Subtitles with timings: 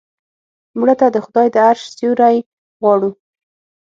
[0.79, 2.37] مړه ته د خدای د عرش سیوری
[2.79, 3.11] غواړو